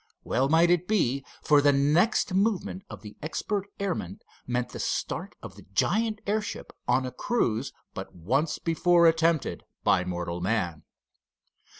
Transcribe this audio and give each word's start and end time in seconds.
Well 0.23 0.49
might 0.49 0.71
it 0.71 0.87
be, 0.87 1.23
for 1.43 1.61
the 1.61 1.71
next 1.71 2.33
movement 2.33 2.81
of 2.89 3.03
the 3.03 3.17
expert 3.21 3.67
airman 3.79 4.19
meant 4.47 4.69
the 4.69 4.79
start 4.79 5.35
of 5.43 5.55
the 5.55 5.65
giant 5.75 6.21
airship 6.25 6.73
on 6.87 7.05
a 7.05 7.11
cruise 7.11 7.71
but 7.93 8.15
once 8.15 8.57
before 8.57 9.05
attempted 9.05 9.63
by 9.83 10.03
mortal 10.03 10.41
man. 10.41 10.81